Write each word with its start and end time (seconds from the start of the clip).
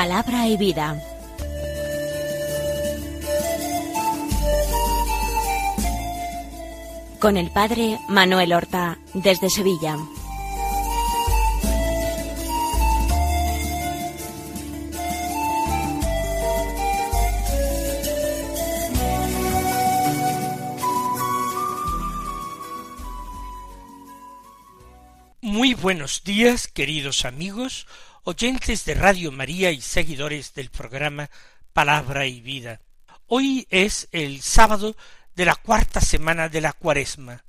Palabra 0.00 0.48
y 0.48 0.56
vida. 0.56 0.98
Con 7.18 7.36
el 7.36 7.50
padre 7.50 7.98
Manuel 8.08 8.54
Horta, 8.54 8.96
desde 9.12 9.50
Sevilla. 9.50 9.98
Muy 25.42 25.74
buenos 25.74 26.24
días, 26.24 26.68
queridos 26.68 27.26
amigos, 27.26 27.86
oyentes 28.24 28.84
de 28.84 28.94
Radio 28.94 29.32
María 29.32 29.70
y 29.70 29.80
seguidores 29.80 30.52
del 30.54 30.70
programa 30.70 31.30
Palabra 31.72 32.26
y 32.26 32.40
Vida. 32.40 32.80
Hoy 33.26 33.66
es 33.70 34.08
el 34.12 34.42
sábado 34.42 34.96
de 35.34 35.44
la 35.44 35.54
cuarta 35.54 36.00
semana 36.00 36.48
de 36.48 36.60
la 36.60 36.72
cuaresma, 36.72 37.44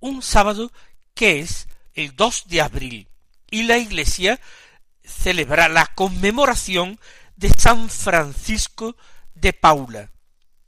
un 0.00 0.22
sábado 0.22 0.72
que 1.14 1.40
es 1.40 1.68
el 1.94 2.16
2 2.16 2.44
de 2.46 2.60
abril, 2.62 3.08
y 3.50 3.64
la 3.64 3.76
Iglesia 3.76 4.40
celebra 5.04 5.68
la 5.68 5.86
conmemoración 5.86 6.98
de 7.36 7.50
San 7.50 7.90
Francisco 7.90 8.96
de 9.34 9.52
Paula. 9.52 10.10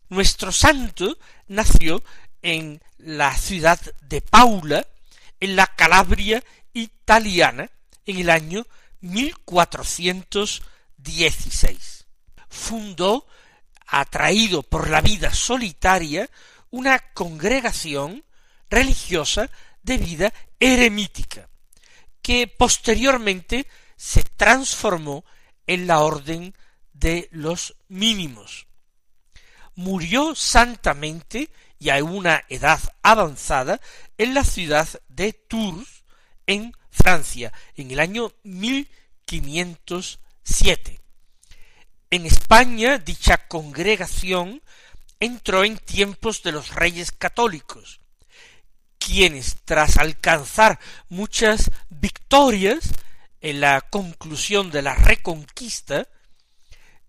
Nuestro 0.08 0.52
santo 0.52 1.16
nació 1.48 2.02
en 2.42 2.82
la 2.98 3.34
ciudad 3.34 3.80
de 4.02 4.20
Paula, 4.20 4.86
en 5.40 5.56
la 5.56 5.66
Calabria 5.66 6.44
italiana, 6.74 7.70
en 8.04 8.18
el 8.18 8.30
año 8.30 8.66
1416. 9.06 12.06
Fundó, 12.48 13.26
atraído 13.86 14.62
por 14.62 14.90
la 14.90 15.00
vida 15.00 15.32
solitaria, 15.32 16.28
una 16.70 16.98
congregación 17.14 18.24
religiosa 18.68 19.48
de 19.82 19.98
vida 19.98 20.34
eremítica, 20.58 21.48
que 22.22 22.48
posteriormente 22.48 23.68
se 23.96 24.22
transformó 24.22 25.24
en 25.66 25.86
la 25.86 26.00
orden 26.00 26.54
de 26.92 27.28
los 27.30 27.76
mínimos. 27.88 28.66
Murió 29.74 30.34
santamente 30.34 31.50
y 31.78 31.90
a 31.90 32.02
una 32.02 32.44
edad 32.48 32.80
avanzada 33.02 33.80
en 34.16 34.34
la 34.34 34.44
ciudad 34.44 34.88
de 35.08 35.32
Tours, 35.32 36.04
en 36.46 36.72
Francia, 36.96 37.52
en 37.76 37.90
el 37.90 38.00
año 38.00 38.32
1507. 38.42 41.00
En 42.10 42.26
España 42.26 42.98
dicha 42.98 43.48
congregación 43.48 44.62
entró 45.20 45.64
en 45.64 45.78
tiempos 45.78 46.42
de 46.42 46.52
los 46.52 46.74
reyes 46.74 47.12
católicos, 47.12 48.00
quienes 48.98 49.56
tras 49.64 49.98
alcanzar 49.98 50.80
muchas 51.08 51.70
victorias 51.90 52.90
en 53.40 53.60
la 53.60 53.82
conclusión 53.82 54.70
de 54.70 54.82
la 54.82 54.94
reconquista, 54.94 56.08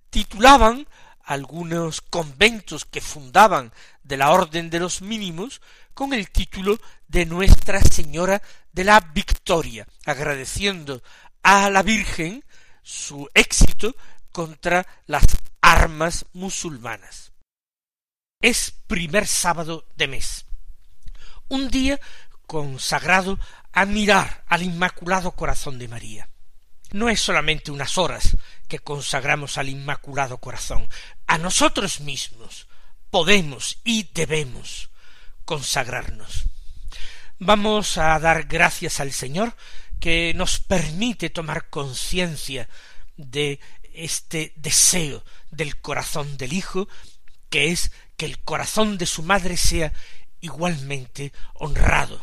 titulaban 0.10 0.88
algunos 1.24 2.02
conventos 2.02 2.86
que 2.86 3.02
fundaban 3.02 3.74
de 4.04 4.18
la 4.18 4.32
orden 4.32 4.70
de 4.70 4.80
los 4.80 5.02
mínimos 5.02 5.62
con 5.94 6.14
el 6.14 6.30
título 6.30 6.80
de 7.08 7.26
Nuestra 7.26 7.82
Señora 7.82 8.42
de 8.78 8.84
la 8.84 9.00
Victoria, 9.00 9.88
agradeciendo 10.06 11.02
a 11.42 11.68
la 11.72 11.82
Virgen 11.82 12.46
su 12.84 13.28
éxito 13.34 13.96
contra 14.32 14.86
las 15.08 15.26
armas 15.62 16.28
musulmanas. 16.34 17.32
Es 18.40 18.76
primer 18.86 19.26
sábado 19.26 19.88
de 19.96 20.08
mes, 20.08 20.46
un 21.48 21.72
día 21.72 22.00
consagrado 22.46 23.40
a 23.74 23.86
mirar 23.86 24.44
al 24.46 24.62
Inmaculado 24.62 25.32
Corazón 25.32 25.80
de 25.80 25.88
María. 25.88 26.30
No 26.92 27.10
es 27.10 27.20
solamente 27.20 27.72
unas 27.72 27.98
horas 27.98 28.38
que 28.68 28.78
consagramos 28.78 29.58
al 29.58 29.70
Inmaculado 29.70 30.38
Corazón, 30.38 30.88
a 31.26 31.40
nosotros 31.40 32.00
mismos 32.02 32.68
podemos 33.10 33.80
y 33.84 34.04
debemos 34.14 34.92
consagrarnos. 35.46 36.44
Vamos 37.40 38.00
a 38.00 38.18
dar 38.18 38.46
gracias 38.46 39.00
al 39.00 39.12
Señor 39.12 39.56
que 40.00 40.34
nos 40.34 40.60
permite 40.60 41.30
tomar 41.30 41.70
conciencia 41.70 42.68
de 43.16 43.60
este 43.94 44.54
deseo 44.56 45.24
del 45.52 45.80
corazón 45.80 46.38
del 46.38 46.54
Hijo, 46.54 46.88
que 47.52 47.72
es 47.72 47.92
que 48.16 48.26
el 48.26 48.40
corazón 48.40 48.98
de 48.98 49.06
su 49.06 49.22
madre 49.22 49.56
sea 49.56 49.94
igualmente 50.42 51.32
honrado, 51.54 52.20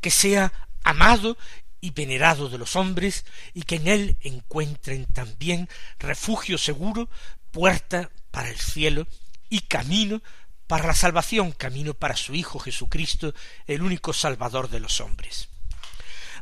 que 0.00 0.10
sea 0.10 0.50
amado 0.82 1.36
y 1.82 1.90
venerado 1.90 2.48
de 2.48 2.56
los 2.56 2.74
hombres, 2.74 3.26
y 3.52 3.64
que 3.64 3.76
en 3.76 3.86
él 3.86 4.16
encuentren 4.22 5.04
también 5.04 5.68
refugio 5.98 6.56
seguro, 6.56 7.10
puerta 7.50 8.10
para 8.30 8.48
el 8.48 8.58
cielo 8.58 9.06
y 9.50 9.60
camino 9.60 10.22
para 10.68 10.86
la 10.86 10.94
salvación, 10.94 11.50
camino 11.50 11.94
para 11.94 12.14
su 12.14 12.34
Hijo 12.34 12.60
Jesucristo, 12.60 13.34
el 13.66 13.82
único 13.82 14.12
Salvador 14.12 14.68
de 14.68 14.80
los 14.80 15.00
hombres. 15.00 15.48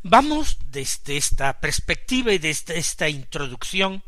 Vamos 0.02 0.58
desde 0.66 1.16
esta 1.16 1.58
perspectiva 1.60 2.32
y 2.32 2.38
desde 2.38 2.78
esta 2.78 3.08
introducción 3.08 4.02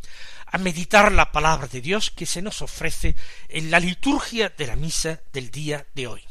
a 0.47 0.59
meditar 0.59 1.13
la 1.13 1.33
palabra 1.33 1.69
de 1.69 1.81
Dios 1.81 2.11
que 2.11 2.27
se 2.27 2.43
nos 2.43 2.63
ofrece 2.63 3.17
en 3.49 3.71
la 3.71 3.81
liturgia 3.81 4.49
de 4.51 4.67
la 4.67 4.77
misa 4.77 5.21
del 5.33 5.51
día 5.51 5.87
de 5.95 6.07
hoy. 6.07 6.25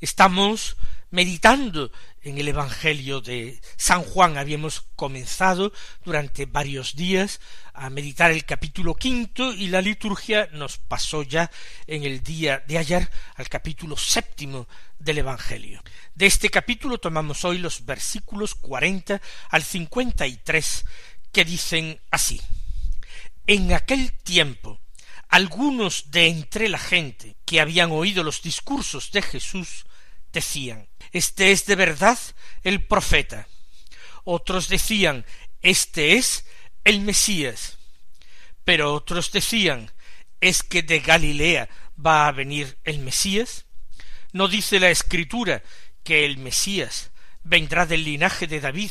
Estamos 0.00 0.76
meditando 1.10 1.90
en 2.22 2.38
el 2.38 2.48
Evangelio 2.48 3.20
de 3.20 3.60
San 3.76 4.02
Juan. 4.02 4.36
Habíamos 4.36 4.82
comenzado 4.96 5.72
durante 6.04 6.46
varios 6.46 6.96
días 6.96 7.40
a 7.72 7.90
meditar 7.90 8.30
el 8.30 8.44
capítulo 8.44 8.94
quinto 8.94 9.52
y 9.52 9.68
la 9.68 9.80
liturgia 9.80 10.48
nos 10.52 10.78
pasó 10.78 11.22
ya 11.22 11.50
en 11.86 12.04
el 12.04 12.22
día 12.22 12.62
de 12.66 12.78
ayer 12.78 13.10
al 13.36 13.48
capítulo 13.48 13.96
séptimo 13.96 14.68
del 14.98 15.18
Evangelio. 15.18 15.82
De 16.14 16.26
este 16.26 16.50
capítulo 16.50 16.98
tomamos 16.98 17.44
hoy 17.44 17.58
los 17.58 17.84
versículos 17.84 18.54
cuarenta 18.54 19.20
al 19.50 19.62
cincuenta 19.62 20.26
y 20.26 20.36
tres 20.36 20.84
que 21.32 21.44
dicen 21.44 22.00
así 22.10 22.40
En 23.46 23.72
aquel 23.72 24.12
tiempo 24.12 24.80
algunos 25.28 26.10
de 26.10 26.28
entre 26.28 26.68
la 26.68 26.78
gente 26.78 27.36
que 27.44 27.60
habían 27.60 27.92
oído 27.92 28.24
los 28.24 28.42
discursos 28.42 29.12
de 29.12 29.22
Jesús 29.22 29.86
decían 30.32 30.87
Este 31.12 31.52
es 31.52 31.66
de 31.66 31.76
verdad 31.76 32.18
el 32.62 32.84
profeta. 32.84 33.48
Otros 34.24 34.68
decían 34.68 35.24
Este 35.62 36.14
es 36.14 36.46
el 36.84 37.00
Mesías. 37.00 37.78
Pero 38.64 38.94
otros 38.94 39.32
decían 39.32 39.92
¿Es 40.40 40.62
que 40.62 40.82
de 40.82 41.00
Galilea 41.00 41.68
va 42.04 42.28
a 42.28 42.32
venir 42.32 42.78
el 42.84 43.00
Mesías? 43.00 43.64
¿No 44.32 44.48
dice 44.48 44.78
la 44.78 44.90
Escritura 44.90 45.62
que 46.04 46.24
el 46.24 46.38
Mesías 46.38 47.10
vendrá 47.42 47.86
del 47.86 48.04
linaje 48.04 48.46
de 48.46 48.60
David 48.60 48.90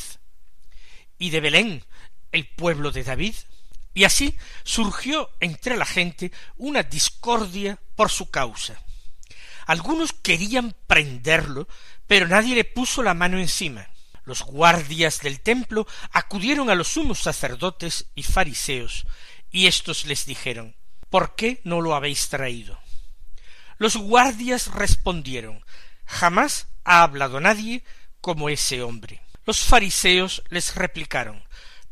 y 1.18 1.30
de 1.30 1.40
Belén, 1.40 1.84
el 2.32 2.48
pueblo 2.48 2.90
de 2.90 3.04
David? 3.04 3.34
Y 3.94 4.04
así 4.04 4.36
surgió 4.62 5.30
entre 5.40 5.76
la 5.76 5.86
gente 5.86 6.32
una 6.56 6.82
discordia 6.82 7.80
por 7.96 8.10
su 8.10 8.30
causa. 8.30 8.80
Algunos 9.66 10.12
querían 10.12 10.74
prenderlo, 10.86 11.68
pero 12.08 12.26
nadie 12.26 12.56
le 12.56 12.64
puso 12.64 13.04
la 13.04 13.14
mano 13.14 13.38
encima. 13.38 13.88
Los 14.24 14.42
guardias 14.42 15.20
del 15.20 15.40
templo 15.40 15.86
acudieron 16.10 16.68
a 16.68 16.74
los 16.74 16.88
sumos 16.88 17.20
sacerdotes 17.20 18.06
y 18.14 18.24
fariseos, 18.24 19.06
y 19.50 19.68
éstos 19.68 20.04
les 20.06 20.26
dijeron 20.26 20.74
¿Por 21.10 21.36
qué 21.36 21.60
no 21.64 21.80
lo 21.80 21.94
habéis 21.94 22.28
traído? 22.28 22.78
Los 23.78 23.96
guardias 23.96 24.74
respondieron 24.74 25.64
Jamás 26.04 26.66
ha 26.84 27.02
hablado 27.02 27.40
nadie 27.40 27.84
como 28.20 28.48
ese 28.48 28.82
hombre. 28.82 29.22
Los 29.46 29.60
fariseos 29.60 30.42
les 30.48 30.74
replicaron 30.74 31.42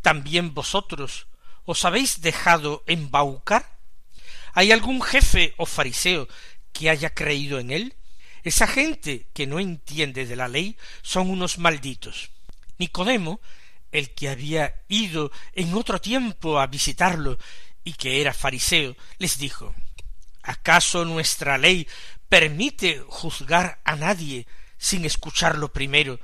¿También 0.02 0.52
vosotros 0.52 1.28
os 1.64 1.84
habéis 1.84 2.20
dejado 2.20 2.84
embaucar? 2.86 3.78
¿Hay 4.52 4.72
algún 4.72 5.02
jefe 5.02 5.54
o 5.56 5.66
fariseo 5.66 6.28
que 6.72 6.90
haya 6.90 7.10
creído 7.10 7.58
en 7.58 7.70
él? 7.70 7.94
Esa 8.46 8.68
gente 8.68 9.26
que 9.34 9.48
no 9.48 9.58
entiende 9.58 10.24
de 10.24 10.36
la 10.36 10.46
ley 10.46 10.76
son 11.02 11.30
unos 11.30 11.58
malditos. 11.58 12.30
Nicodemo, 12.78 13.40
el 13.90 14.14
que 14.14 14.28
había 14.28 14.72
ido 14.86 15.32
en 15.52 15.74
otro 15.74 16.00
tiempo 16.00 16.60
a 16.60 16.68
visitarlo 16.68 17.38
y 17.82 17.94
que 17.94 18.20
era 18.20 18.32
fariseo, 18.32 18.94
les 19.18 19.38
dijo 19.38 19.74
¿Acaso 20.44 21.04
nuestra 21.04 21.58
ley 21.58 21.88
permite 22.28 23.02
juzgar 23.08 23.80
a 23.82 23.96
nadie 23.96 24.46
sin 24.78 25.04
escucharlo 25.04 25.72
primero 25.72 26.20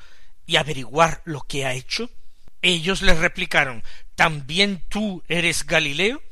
y 0.46 0.54
averiguar 0.54 1.22
lo 1.24 1.40
que 1.40 1.66
ha 1.66 1.74
hecho? 1.74 2.08
Ellos 2.62 3.02
le 3.02 3.14
replicaron 3.14 3.82
¿También 4.14 4.84
tú 4.88 5.24
eres 5.26 5.66
Galileo? 5.66 6.22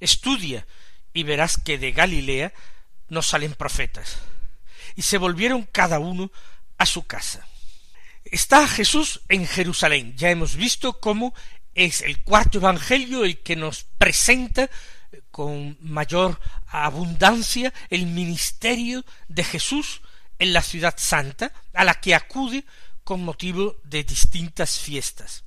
estudia 0.00 0.66
y 1.12 1.24
verás 1.24 1.58
que 1.62 1.76
de 1.76 1.92
Galilea 1.92 2.54
no 3.10 3.20
salen 3.20 3.52
profetas. 3.52 4.22
Y 4.96 5.02
se 5.02 5.18
volvieron 5.18 5.62
cada 5.70 5.98
uno 5.98 6.30
a 6.76 6.86
su 6.86 7.06
casa. 7.06 7.46
Está 8.24 8.66
Jesús 8.66 9.20
en 9.28 9.46
Jerusalén. 9.46 10.14
Ya 10.16 10.30
hemos 10.30 10.56
visto 10.56 11.00
cómo 11.00 11.34
es 11.74 12.02
el 12.02 12.22
cuarto 12.22 12.58
evangelio 12.58 13.24
el 13.24 13.38
que 13.38 13.56
nos 13.56 13.84
presenta 13.84 14.68
con 15.30 15.76
mayor 15.80 16.40
abundancia 16.66 17.72
el 17.88 18.06
ministerio 18.06 19.04
de 19.28 19.44
Jesús 19.44 20.02
en 20.38 20.52
la 20.52 20.62
ciudad 20.62 20.94
santa, 20.96 21.52
a 21.72 21.84
la 21.84 21.94
que 21.94 22.14
acude 22.14 22.64
con 23.04 23.24
motivo 23.24 23.76
de 23.84 24.04
distintas 24.04 24.78
fiestas. 24.78 25.44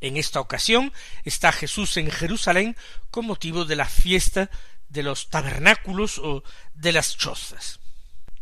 En 0.00 0.16
esta 0.16 0.40
ocasión 0.40 0.92
está 1.24 1.52
Jesús 1.52 1.96
en 1.96 2.10
Jerusalén 2.10 2.76
con 3.10 3.26
motivo 3.26 3.64
de 3.64 3.76
la 3.76 3.86
fiesta 3.86 4.50
de 4.88 5.02
los 5.02 5.28
tabernáculos 5.28 6.18
o 6.18 6.42
de 6.74 6.92
las 6.92 7.16
chozas. 7.16 7.79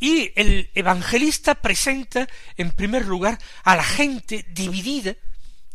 Y 0.00 0.32
el 0.36 0.70
evangelista 0.74 1.56
presenta 1.56 2.28
en 2.56 2.70
primer 2.70 3.06
lugar 3.06 3.38
a 3.64 3.76
la 3.76 3.84
gente 3.84 4.46
dividida 4.50 5.16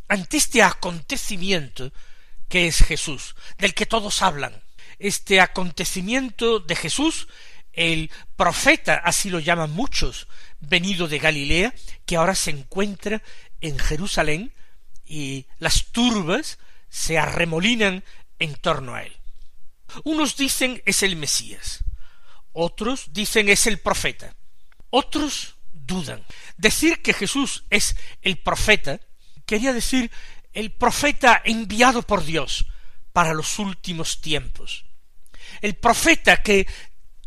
ante 0.07 0.37
este 0.37 0.61
acontecimiento 0.63 1.91
que 2.47 2.67
es 2.67 2.83
Jesús, 2.83 3.35
del 3.57 3.73
que 3.73 3.85
todos 3.85 4.21
hablan. 4.21 4.61
Este 4.99 5.41
acontecimiento 5.41 6.59
de 6.59 6.75
Jesús, 6.75 7.27
el 7.73 8.11
profeta, 8.35 8.95
así 9.03 9.29
lo 9.29 9.39
llaman 9.39 9.71
muchos, 9.71 10.27
venido 10.59 11.07
de 11.07 11.19
Galilea, 11.19 11.73
que 12.05 12.15
ahora 12.15 12.35
se 12.35 12.51
encuentra 12.51 13.23
en 13.59 13.79
Jerusalén, 13.79 14.53
y 15.05 15.47
las 15.57 15.91
turbas 15.91 16.59
se 16.89 17.17
arremolinan 17.17 18.03
en 18.39 18.55
torno 18.55 18.95
a 18.95 19.03
él. 19.03 19.17
Unos 20.03 20.37
dicen 20.37 20.81
es 20.85 21.03
el 21.03 21.15
Mesías, 21.15 21.83
otros 22.53 23.07
dicen 23.11 23.50
es 23.50 23.67
el 23.67 23.79
profeta, 23.79 24.35
otros 24.89 25.55
dudan. 25.71 26.23
Decir 26.57 27.01
que 27.01 27.13
Jesús 27.13 27.65
es 27.69 27.95
el 28.21 28.38
profeta 28.38 29.00
quería 29.45 29.73
decir 29.73 30.11
el 30.53 30.71
profeta 30.71 31.41
enviado 31.44 32.03
por 32.03 32.23
Dios 32.23 32.65
para 33.11 33.33
los 33.33 33.59
últimos 33.59 34.21
tiempos, 34.21 34.85
el 35.61 35.75
profeta 35.75 36.41
que 36.41 36.67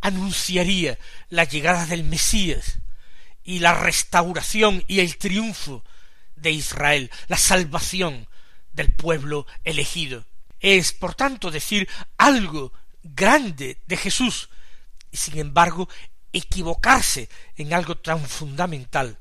anunciaría 0.00 0.98
la 1.28 1.44
llegada 1.44 1.86
del 1.86 2.04
Mesías 2.04 2.78
y 3.42 3.60
la 3.60 3.74
restauración 3.74 4.84
y 4.88 5.00
el 5.00 5.16
triunfo 5.16 5.84
de 6.34 6.50
Israel, 6.50 7.10
la 7.28 7.38
salvación 7.38 8.28
del 8.72 8.92
pueblo 8.92 9.46
elegido. 9.64 10.24
Es, 10.60 10.92
por 10.92 11.14
tanto, 11.14 11.50
decir 11.50 11.88
algo 12.18 12.72
grande 13.02 13.80
de 13.86 13.96
Jesús 13.96 14.48
y, 15.16 15.18
sin 15.18 15.38
embargo, 15.38 15.88
equivocarse 16.30 17.30
en 17.56 17.72
algo 17.72 17.96
tan 17.96 18.22
fundamental 18.28 19.18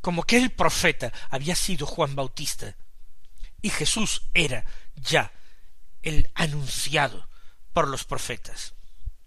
como 0.00 0.22
que 0.22 0.36
el 0.36 0.50
profeta 0.50 1.12
había 1.28 1.56
sido 1.56 1.86
Juan 1.86 2.14
Bautista 2.14 2.76
y 3.60 3.70
Jesús 3.70 4.22
era 4.32 4.64
ya 4.94 5.32
el 6.02 6.30
anunciado 6.34 7.28
por 7.72 7.88
los 7.88 8.04
profetas. 8.04 8.74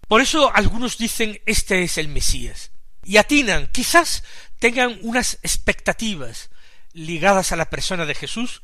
Por 0.06 0.22
eso 0.22 0.50
algunos 0.54 0.96
dicen 0.96 1.42
este 1.44 1.82
es 1.82 1.98
el 1.98 2.08
Mesías 2.08 2.70
y 3.04 3.18
atinan, 3.18 3.66
quizás 3.66 4.24
tengan 4.58 4.98
unas 5.02 5.34
expectativas 5.42 6.48
ligadas 6.94 7.52
a 7.52 7.56
la 7.56 7.68
persona 7.68 8.06
de 8.06 8.14
Jesús 8.14 8.62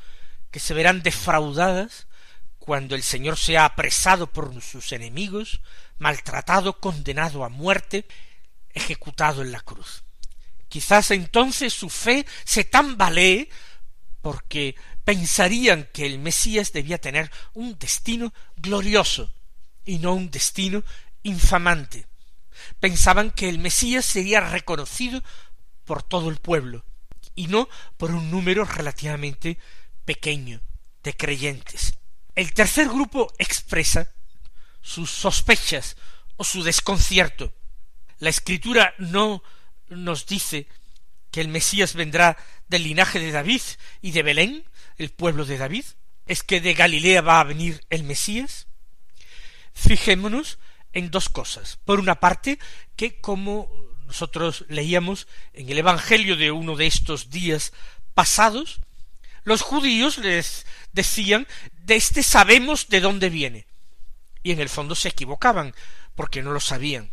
que 0.50 0.60
se 0.60 0.72
verán 0.72 1.02
defraudadas 1.02 2.06
cuando 2.58 2.94
el 2.94 3.02
Señor 3.02 3.36
sea 3.36 3.66
apresado 3.66 4.32
por 4.32 4.62
sus 4.62 4.92
enemigos, 4.92 5.60
maltratado, 5.98 6.80
condenado 6.80 7.44
a 7.44 7.48
muerte, 7.48 8.06
ejecutado 8.70 9.42
en 9.42 9.52
la 9.52 9.60
cruz. 9.60 10.04
Quizás 10.68 11.10
entonces 11.10 11.72
su 11.72 11.88
fe 11.88 12.26
se 12.44 12.64
tambalee 12.64 13.48
porque 14.20 14.74
pensarían 15.04 15.88
que 15.92 16.06
el 16.06 16.18
Mesías 16.18 16.72
debía 16.72 16.98
tener 16.98 17.30
un 17.52 17.78
destino 17.78 18.32
glorioso 18.56 19.32
y 19.84 19.98
no 19.98 20.14
un 20.14 20.30
destino 20.30 20.82
infamante. 21.22 22.06
Pensaban 22.80 23.30
que 23.30 23.48
el 23.48 23.58
Mesías 23.58 24.04
sería 24.04 24.40
reconocido 24.40 25.22
por 25.84 26.02
todo 26.02 26.30
el 26.30 26.38
pueblo, 26.38 26.84
y 27.34 27.48
no 27.48 27.68
por 27.96 28.10
un 28.12 28.30
número 28.30 28.64
relativamente 28.64 29.58
pequeño 30.04 30.60
de 31.02 31.14
creyentes. 31.14 31.94
El 32.34 32.52
tercer 32.52 32.88
grupo 32.88 33.32
expresa 33.38 34.08
sus 34.84 35.10
sospechas 35.10 35.96
o 36.36 36.44
su 36.44 36.62
desconcierto. 36.62 37.52
La 38.18 38.28
escritura 38.28 38.94
no 38.98 39.42
nos 39.88 40.26
dice 40.26 40.68
que 41.30 41.40
el 41.40 41.48
Mesías 41.48 41.94
vendrá 41.94 42.36
del 42.68 42.84
linaje 42.84 43.18
de 43.18 43.32
David 43.32 43.62
y 44.02 44.12
de 44.12 44.22
Belén, 44.22 44.64
el 44.98 45.10
pueblo 45.10 45.44
de 45.44 45.58
David. 45.58 45.84
¿Es 46.26 46.42
que 46.42 46.60
de 46.60 46.74
Galilea 46.74 47.22
va 47.22 47.40
a 47.40 47.44
venir 47.44 47.84
el 47.90 48.04
Mesías? 48.04 48.68
Fijémonos 49.72 50.58
en 50.92 51.10
dos 51.10 51.28
cosas. 51.28 51.78
Por 51.84 51.98
una 51.98 52.20
parte, 52.20 52.58
que 52.94 53.20
como 53.20 53.68
nosotros 54.06 54.64
leíamos 54.68 55.26
en 55.54 55.70
el 55.70 55.78
Evangelio 55.78 56.36
de 56.36 56.52
uno 56.52 56.76
de 56.76 56.86
estos 56.86 57.30
días 57.30 57.72
pasados, 58.12 58.80
los 59.44 59.62
judíos 59.62 60.18
les 60.18 60.66
decían 60.92 61.46
de 61.72 61.96
este 61.96 62.22
sabemos 62.22 62.88
de 62.88 63.00
dónde 63.00 63.30
viene. 63.30 63.66
Y 64.44 64.52
en 64.52 64.60
el 64.60 64.68
fondo 64.68 64.94
se 64.94 65.08
equivocaban, 65.08 65.74
porque 66.14 66.40
no 66.40 66.52
lo 66.52 66.60
sabían. 66.60 67.10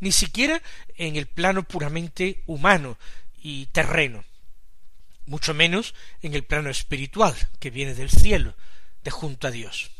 Ni 0.00 0.10
siquiera 0.10 0.62
en 0.96 1.16
el 1.16 1.26
plano 1.26 1.64
puramente 1.64 2.42
humano 2.46 2.96
y 3.36 3.66
terreno, 3.66 4.24
mucho 5.26 5.52
menos 5.52 5.94
en 6.22 6.32
el 6.32 6.44
plano 6.44 6.70
espiritual, 6.70 7.34
que 7.60 7.68
viene 7.68 7.94
del 7.94 8.08
cielo, 8.08 8.56
de 9.02 9.10
junto 9.10 9.46
a 9.46 9.50
Dios. 9.50 9.90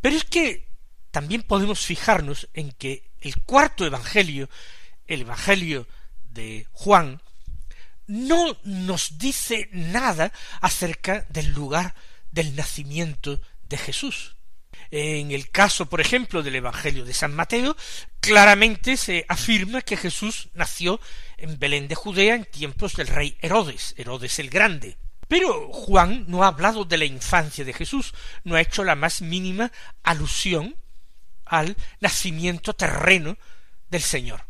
Pero 0.00 0.16
es 0.16 0.24
que 0.24 0.66
también 1.10 1.42
podemos 1.42 1.80
fijarnos 1.84 2.48
en 2.54 2.72
que 2.72 3.10
el 3.20 3.36
cuarto 3.42 3.84
Evangelio 3.84 4.48
el 5.06 5.22
Evangelio 5.22 5.86
de 6.24 6.66
Juan 6.72 7.20
no 8.06 8.56
nos 8.64 9.18
dice 9.18 9.68
nada 9.72 10.32
acerca 10.60 11.26
del 11.28 11.52
lugar 11.52 11.94
del 12.30 12.54
nacimiento 12.54 13.40
de 13.68 13.78
Jesús. 13.78 14.35
En 14.90 15.30
el 15.30 15.50
caso, 15.50 15.86
por 15.86 16.00
ejemplo, 16.00 16.42
del 16.42 16.56
Evangelio 16.56 17.04
de 17.04 17.14
San 17.14 17.34
Mateo, 17.34 17.76
claramente 18.20 18.96
se 18.96 19.24
afirma 19.28 19.82
que 19.82 19.96
Jesús 19.96 20.48
nació 20.54 21.00
en 21.36 21.58
Belén 21.58 21.88
de 21.88 21.94
Judea 21.94 22.34
en 22.34 22.44
tiempos 22.44 22.94
del 22.94 23.08
rey 23.08 23.36
Herodes, 23.40 23.94
Herodes 23.96 24.38
el 24.38 24.50
Grande. 24.50 24.96
Pero 25.28 25.72
Juan 25.72 26.24
no 26.28 26.44
ha 26.44 26.48
hablado 26.48 26.84
de 26.84 26.98
la 26.98 27.04
infancia 27.04 27.64
de 27.64 27.72
Jesús, 27.72 28.14
no 28.44 28.54
ha 28.54 28.60
hecho 28.60 28.84
la 28.84 28.94
más 28.94 29.22
mínima 29.22 29.72
alusión 30.02 30.76
al 31.44 31.76
nacimiento 32.00 32.74
terreno 32.74 33.36
del 33.90 34.02
Señor 34.02 34.46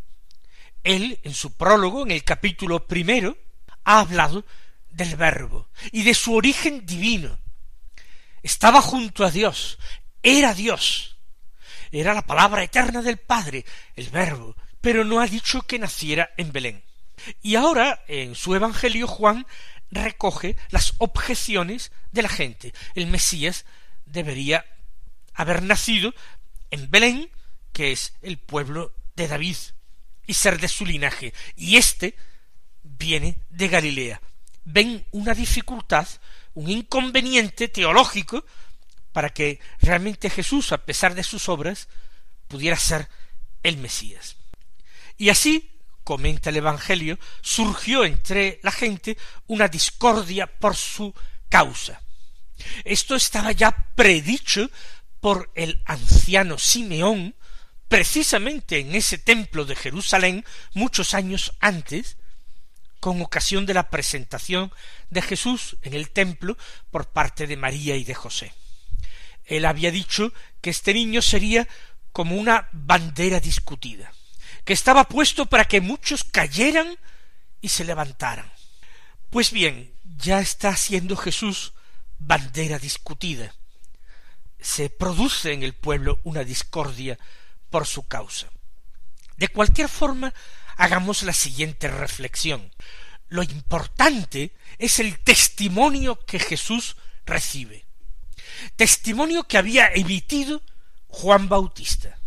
él, 0.86 1.18
en 1.24 1.34
su 1.34 1.52
prólogo, 1.52 2.04
en 2.04 2.12
el 2.12 2.24
capítulo 2.24 2.86
primero, 2.86 3.36
ha 3.84 4.00
hablado 4.00 4.44
del 4.90 5.16
Verbo 5.16 5.68
y 5.92 6.04
de 6.04 6.14
su 6.14 6.34
origen 6.34 6.86
divino. 6.86 7.38
Estaba 8.42 8.80
junto 8.80 9.24
a 9.24 9.30
Dios, 9.30 9.78
era 10.26 10.54
Dios, 10.54 11.16
era 11.92 12.12
la 12.12 12.26
palabra 12.26 12.64
eterna 12.64 13.00
del 13.00 13.16
Padre, 13.16 13.64
el 13.94 14.10
Verbo, 14.10 14.56
pero 14.80 15.04
no 15.04 15.20
ha 15.20 15.26
dicho 15.28 15.62
que 15.62 15.78
naciera 15.78 16.30
en 16.36 16.50
Belén. 16.50 16.82
Y 17.42 17.54
ahora, 17.54 18.02
en 18.08 18.34
su 18.34 18.56
Evangelio, 18.56 19.06
Juan 19.06 19.46
recoge 19.92 20.56
las 20.70 20.94
objeciones 20.98 21.92
de 22.10 22.22
la 22.22 22.28
gente. 22.28 22.74
El 22.96 23.06
Mesías 23.06 23.66
debería 24.04 24.66
haber 25.32 25.62
nacido 25.62 26.12
en 26.72 26.90
Belén, 26.90 27.30
que 27.72 27.92
es 27.92 28.12
el 28.20 28.38
pueblo 28.38 28.92
de 29.14 29.28
David 29.28 29.56
y 30.26 30.34
ser 30.34 30.58
de 30.58 30.66
su 30.66 30.84
linaje, 30.84 31.34
y 31.54 31.76
éste 31.76 32.16
viene 32.82 33.38
de 33.48 33.68
Galilea. 33.68 34.20
Ven 34.64 35.06
una 35.12 35.34
dificultad, 35.34 36.08
un 36.54 36.68
inconveniente 36.68 37.68
teológico, 37.68 38.44
para 39.16 39.30
que 39.30 39.60
realmente 39.80 40.28
Jesús, 40.28 40.72
a 40.72 40.84
pesar 40.84 41.14
de 41.14 41.24
sus 41.24 41.48
obras, 41.48 41.88
pudiera 42.48 42.76
ser 42.76 43.08
el 43.62 43.78
Mesías. 43.78 44.36
Y 45.16 45.30
así, 45.30 45.70
comenta 46.04 46.50
el 46.50 46.56
Evangelio, 46.58 47.18
surgió 47.40 48.04
entre 48.04 48.60
la 48.62 48.70
gente 48.72 49.16
una 49.46 49.68
discordia 49.68 50.46
por 50.46 50.76
su 50.76 51.14
causa. 51.48 52.02
Esto 52.84 53.16
estaba 53.16 53.52
ya 53.52 53.88
predicho 53.94 54.70
por 55.20 55.50
el 55.54 55.80
anciano 55.86 56.58
Simeón, 56.58 57.34
precisamente 57.88 58.80
en 58.80 58.94
ese 58.94 59.16
templo 59.16 59.64
de 59.64 59.76
Jerusalén 59.76 60.44
muchos 60.74 61.14
años 61.14 61.54
antes, 61.60 62.18
con 63.00 63.22
ocasión 63.22 63.64
de 63.64 63.72
la 63.72 63.88
presentación 63.88 64.70
de 65.08 65.22
Jesús 65.22 65.78
en 65.80 65.94
el 65.94 66.10
templo 66.10 66.58
por 66.90 67.08
parte 67.12 67.46
de 67.46 67.56
María 67.56 67.96
y 67.96 68.04
de 68.04 68.14
José. 68.14 68.52
Él 69.46 69.64
había 69.64 69.90
dicho 69.90 70.32
que 70.60 70.70
este 70.70 70.92
niño 70.92 71.22
sería 71.22 71.66
como 72.12 72.36
una 72.36 72.68
bandera 72.72 73.40
discutida, 73.40 74.12
que 74.64 74.72
estaba 74.72 75.04
puesto 75.04 75.46
para 75.46 75.64
que 75.64 75.80
muchos 75.80 76.24
cayeran 76.24 76.98
y 77.60 77.68
se 77.68 77.84
levantaran. 77.84 78.50
Pues 79.30 79.52
bien, 79.52 79.92
ya 80.16 80.40
está 80.40 80.76
siendo 80.76 81.16
Jesús 81.16 81.72
bandera 82.18 82.78
discutida. 82.78 83.54
Se 84.60 84.90
produce 84.90 85.52
en 85.52 85.62
el 85.62 85.74
pueblo 85.74 86.20
una 86.24 86.42
discordia 86.42 87.18
por 87.70 87.86
su 87.86 88.06
causa. 88.06 88.48
De 89.36 89.48
cualquier 89.48 89.88
forma, 89.88 90.32
hagamos 90.76 91.22
la 91.22 91.32
siguiente 91.32 91.88
reflexión. 91.88 92.72
Lo 93.28 93.42
importante 93.42 94.56
es 94.78 94.98
el 94.98 95.18
testimonio 95.18 96.18
que 96.24 96.38
Jesús 96.38 96.96
recibe. 97.24 97.85
Testimonio 98.76 99.44
que 99.44 99.58
había 99.58 99.88
emitido 99.88 100.62
Juan 101.08 101.48
Bautista. 101.48 102.18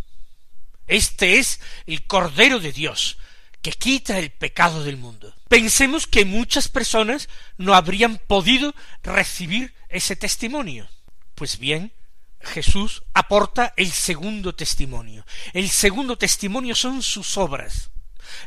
Este 0.88 1.38
es 1.38 1.60
el 1.86 2.06
Cordero 2.08 2.60
de 2.60 2.72
Dios, 2.72 3.18
que 3.62 3.72
quita 3.72 4.18
el 4.18 4.32
pecado 4.32 4.84
del 4.84 4.98
mundo. 4.98 5.34
Pensemos 5.48 6.08
que 6.08 6.26
muchas 6.26 6.68
personas 6.68 7.30
no 7.58 7.76
habrían 7.76 8.18
podido 8.18 8.74
recibir 9.04 9.74
ese 9.90 10.16
testimonio. 10.16 10.90
Pues 11.36 11.60
bien, 11.60 11.94
Jesús 12.42 13.04
aporta 13.14 13.74
el 13.78 13.92
segundo 13.92 14.56
testimonio. 14.56 15.26
El 15.54 15.70
segundo 15.70 16.18
testimonio 16.18 16.74
son 16.74 17.02
sus 17.02 17.38
obras. 17.38 17.92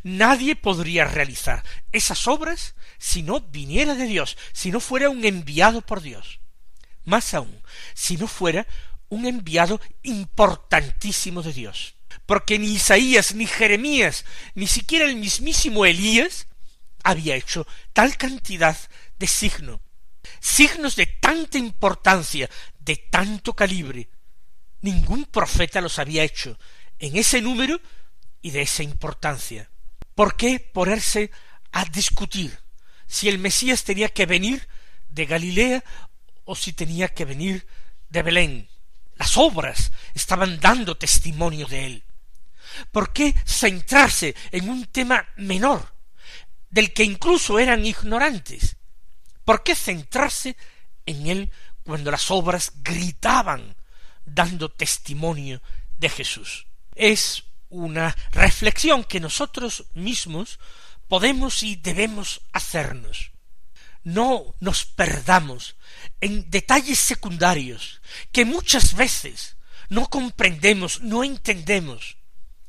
Nadie 0.02 0.56
podría 0.56 1.04
realizar 1.04 1.64
esas 1.90 2.26
obras 2.26 2.74
si 2.98 3.22
no 3.22 3.40
viniera 3.40 3.94
de 3.94 4.06
Dios, 4.06 4.36
si 4.52 4.70
no 4.70 4.80
fuera 4.80 5.10
un 5.10 5.24
enviado 5.24 5.80
por 5.82 6.00
Dios. 6.00 6.40
Más 7.04 7.34
aún, 7.34 7.62
si 7.94 8.16
no 8.16 8.26
fuera 8.26 8.66
un 9.08 9.26
enviado 9.26 9.80
importantísimo 10.02 11.42
de 11.42 11.52
Dios. 11.52 11.94
Porque 12.26 12.58
ni 12.58 12.72
Isaías, 12.72 13.34
ni 13.34 13.46
Jeremías, 13.46 14.24
ni 14.54 14.66
siquiera 14.66 15.04
el 15.06 15.16
mismísimo 15.16 15.84
Elías 15.84 16.46
había 17.04 17.36
hecho 17.36 17.66
tal 17.92 18.16
cantidad 18.16 18.76
de 19.18 19.26
signos, 19.26 19.80
signos 20.40 20.96
de 20.96 21.06
tanta 21.06 21.58
importancia, 21.58 22.48
de 22.78 22.96
tanto 22.96 23.54
calibre. 23.54 24.08
Ningún 24.80 25.26
profeta 25.26 25.80
los 25.80 25.98
había 25.98 26.24
hecho 26.24 26.58
en 26.98 27.16
ese 27.16 27.40
número 27.40 27.80
y 28.40 28.50
de 28.50 28.62
esa 28.62 28.82
importancia. 28.82 29.70
¿Por 30.14 30.36
qué 30.36 30.58
ponerse 30.58 31.30
a 31.72 31.84
discutir 31.84 32.58
si 33.06 33.28
el 33.28 33.38
Mesías 33.38 33.84
tenía 33.84 34.08
que 34.08 34.26
venir 34.26 34.68
de 35.08 35.26
Galilea 35.26 35.84
o 36.44 36.54
si 36.54 36.72
tenía 36.72 37.08
que 37.08 37.24
venir 37.24 37.66
de 38.08 38.22
Belén? 38.22 38.68
Las 39.16 39.36
obras 39.36 39.92
estaban 40.14 40.60
dando 40.60 40.96
testimonio 40.96 41.66
de 41.66 41.86
él. 41.86 42.04
¿Por 42.90 43.12
qué 43.12 43.34
centrarse 43.44 44.34
en 44.50 44.68
un 44.68 44.86
tema 44.86 45.26
menor, 45.36 45.94
del 46.70 46.92
que 46.92 47.04
incluso 47.04 47.58
eran 47.58 47.84
ignorantes? 47.84 48.76
¿Por 49.44 49.62
qué 49.62 49.74
centrarse 49.74 50.56
en 51.06 51.26
él 51.26 51.52
cuando 51.84 52.10
las 52.10 52.30
obras 52.30 52.72
gritaban 52.76 53.76
dando 54.24 54.70
testimonio 54.70 55.60
de 55.98 56.08
Jesús? 56.08 56.66
Es 56.94 57.44
una 57.68 58.16
reflexión 58.30 59.04
que 59.04 59.20
nosotros 59.20 59.84
mismos 59.94 60.58
podemos 61.08 61.62
y 61.62 61.76
debemos 61.76 62.40
hacernos. 62.52 63.31
No 64.04 64.54
nos 64.60 64.84
perdamos 64.84 65.76
en 66.20 66.50
detalles 66.50 66.98
secundarios 66.98 68.00
que 68.32 68.44
muchas 68.44 68.94
veces 68.94 69.56
no 69.88 70.08
comprendemos, 70.08 71.00
no 71.00 71.24
entendemos. 71.24 72.16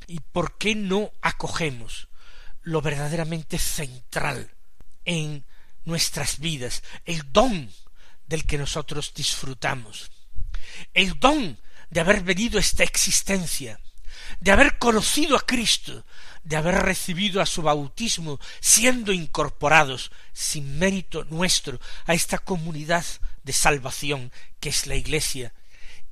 ¿Y 0.08 0.20
por 0.20 0.58
qué 0.58 0.76
no 0.76 1.12
acogemos 1.22 2.10
lo 2.62 2.82
verdaderamente 2.82 3.58
central 3.58 4.52
en 5.06 5.46
nuestras 5.86 6.40
vidas, 6.40 6.84
el 7.06 7.32
don 7.32 7.72
del 8.28 8.46
que 8.46 8.58
nosotros 8.58 9.14
disfrutamos, 9.14 10.12
el 10.94 11.20
don 11.20 11.60
de 11.90 12.00
haber 12.00 12.22
venido 12.22 12.58
a 12.58 12.62
esta 12.62 12.84
existencia, 12.84 13.80
de 14.40 14.52
haber 14.52 14.78
conocido 14.78 15.36
a 15.36 15.46
Cristo, 15.46 16.06
de 16.44 16.58
haber 16.58 16.76
recibido 16.76 17.42
a 17.42 17.46
su 17.46 17.62
bautismo, 17.62 18.40
siendo 18.60 19.14
incorporados 19.14 20.12
sin 20.34 20.78
mérito 20.78 21.26
nuestro 21.26 21.80
a 22.06 22.14
esta 22.14 22.38
comunidad 22.38 23.06
de 23.44 23.54
salvación 23.54 24.32
que 24.60 24.70
es 24.70 24.88
la 24.88 24.96
Iglesia, 24.96 25.54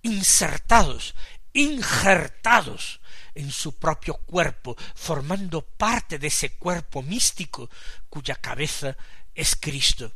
insertados, 0.02 1.16
injertados 1.54 3.02
en 3.36 3.52
su 3.52 3.78
propio 3.78 4.16
cuerpo, 4.16 4.76
formando 4.96 5.62
parte 5.62 6.20
de 6.20 6.28
ese 6.28 6.54
cuerpo 6.54 7.02
místico 7.02 7.70
cuya 8.10 8.36
cabeza 8.36 8.98
es 9.36 9.56
Cristo. 9.56 10.14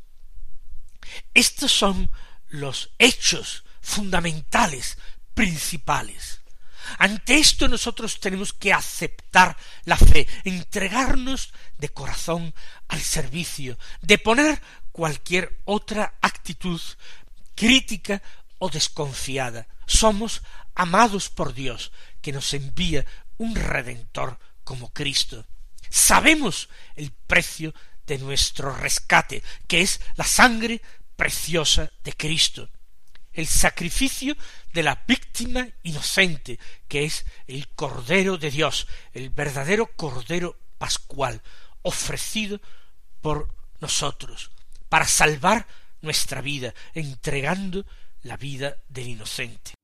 Estos 1.33 1.71
son 1.71 2.09
los 2.49 2.91
hechos 2.97 3.63
fundamentales, 3.81 4.97
principales. 5.33 6.41
Ante 6.97 7.37
esto 7.37 7.67
nosotros 7.67 8.19
tenemos 8.19 8.53
que 8.53 8.73
aceptar 8.73 9.57
la 9.85 9.97
fe, 9.97 10.27
entregarnos 10.43 11.53
de 11.77 11.89
corazón 11.89 12.53
al 12.87 13.01
servicio, 13.01 13.77
de 14.01 14.17
poner 14.17 14.61
cualquier 14.91 15.59
otra 15.65 16.15
actitud 16.21 16.81
crítica 17.55 18.21
o 18.59 18.69
desconfiada. 18.69 19.67
Somos 19.85 20.41
amados 20.73 21.29
por 21.29 21.53
Dios, 21.53 21.91
que 22.21 22.31
nos 22.31 22.53
envía 22.53 23.05
un 23.37 23.55
redentor 23.55 24.39
como 24.63 24.91
Cristo. 24.93 25.45
Sabemos 25.89 26.69
el 26.95 27.11
precio 27.11 27.73
de 28.07 28.17
nuestro 28.17 28.75
rescate, 28.75 29.43
que 29.67 29.81
es 29.81 30.01
la 30.15 30.25
sangre 30.25 30.81
preciosa 31.15 31.91
de 32.03 32.13
Cristo 32.13 32.69
el 33.35 33.47
sacrificio 33.47 34.35
de 34.75 34.83
la 34.83 35.03
víctima 35.07 35.69
inocente, 35.83 36.59
que 36.89 37.05
es 37.05 37.25
el 37.47 37.69
Cordero 37.69 38.37
de 38.37 38.51
Dios, 38.51 38.87
el 39.13 39.29
verdadero 39.29 39.87
Cordero 39.95 40.59
Pascual, 40.77 41.41
ofrecido 41.81 42.59
por 43.21 43.55
nosotros, 43.79 44.51
para 44.89 45.07
salvar 45.07 45.65
nuestra 46.01 46.41
vida, 46.41 46.73
entregando 46.93 47.85
la 48.23 48.35
vida 48.35 48.75
del 48.89 49.07
inocente. 49.07 49.74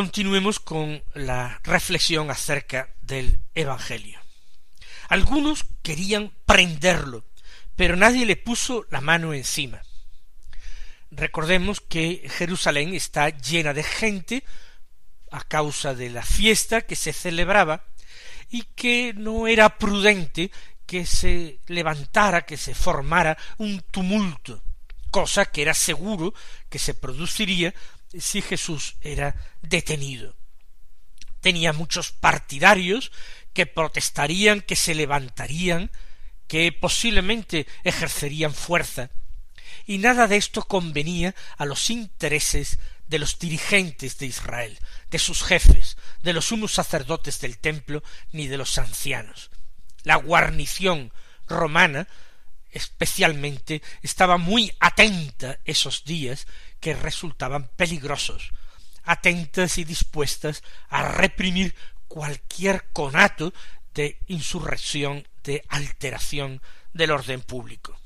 Continuemos 0.00 0.60
con 0.60 1.04
la 1.12 1.60
reflexión 1.62 2.30
acerca 2.30 2.88
del 3.02 3.38
Evangelio. 3.54 4.18
Algunos 5.10 5.66
querían 5.82 6.32
prenderlo, 6.46 7.26
pero 7.76 7.96
nadie 7.96 8.24
le 8.24 8.36
puso 8.36 8.86
la 8.88 9.02
mano 9.02 9.34
encima. 9.34 9.82
Recordemos 11.10 11.82
que 11.82 12.26
Jerusalén 12.30 12.94
está 12.94 13.28
llena 13.28 13.74
de 13.74 13.82
gente 13.82 14.42
a 15.30 15.42
causa 15.42 15.92
de 15.94 16.08
la 16.08 16.22
fiesta 16.22 16.80
que 16.80 16.96
se 16.96 17.12
celebraba 17.12 17.84
y 18.48 18.62
que 18.74 19.12
no 19.14 19.48
era 19.48 19.76
prudente 19.76 20.50
que 20.86 21.04
se 21.04 21.60
levantara, 21.66 22.46
que 22.46 22.56
se 22.56 22.74
formara 22.74 23.36
un 23.58 23.82
tumulto, 23.90 24.62
cosa 25.10 25.44
que 25.44 25.60
era 25.60 25.74
seguro 25.74 26.32
que 26.70 26.78
se 26.78 26.94
produciría 26.94 27.74
si 28.18 28.42
Jesús 28.42 28.96
era 29.00 29.34
detenido. 29.62 30.36
Tenía 31.40 31.72
muchos 31.72 32.12
partidarios 32.12 33.12
que 33.52 33.66
protestarían, 33.66 34.60
que 34.60 34.76
se 34.76 34.94
levantarían, 34.94 35.90
que 36.46 36.72
posiblemente 36.72 37.66
ejercerían 37.84 38.54
fuerza, 38.54 39.10
y 39.86 39.98
nada 39.98 40.26
de 40.26 40.36
esto 40.36 40.62
convenía 40.62 41.34
a 41.56 41.64
los 41.64 41.90
intereses 41.90 42.78
de 43.06 43.18
los 43.18 43.38
dirigentes 43.38 44.18
de 44.18 44.26
Israel, 44.26 44.78
de 45.10 45.18
sus 45.18 45.42
jefes, 45.42 45.96
de 46.22 46.32
los 46.32 46.46
sumos 46.46 46.72
sacerdotes 46.72 47.40
del 47.40 47.58
templo 47.58 48.02
ni 48.32 48.46
de 48.46 48.56
los 48.56 48.78
ancianos. 48.78 49.50
La 50.02 50.16
guarnición 50.16 51.12
romana 51.48 52.06
especialmente 52.70 53.82
estaba 54.02 54.36
muy 54.36 54.72
atenta 54.78 55.58
esos 55.64 56.04
días 56.04 56.46
que 56.80 56.94
resultaban 56.94 57.68
peligrosos, 57.76 58.50
atentas 59.04 59.78
y 59.78 59.84
dispuestas 59.84 60.62
a 60.88 61.02
reprimir 61.12 61.74
cualquier 62.08 62.90
conato 62.92 63.52
de 63.94 64.18
insurrección, 64.26 65.26
de 65.44 65.64
alteración 65.68 66.60
del 66.92 67.10
orden 67.12 67.40
público. 67.42 67.98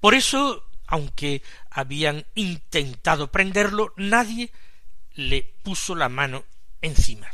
Por 0.00 0.14
eso, 0.14 0.64
aunque 0.86 1.42
habían 1.70 2.26
intentado 2.34 3.32
prenderlo, 3.32 3.92
nadie 3.96 4.52
le 5.14 5.42
puso 5.62 5.94
la 5.94 6.08
mano 6.08 6.44
encima. 6.82 7.28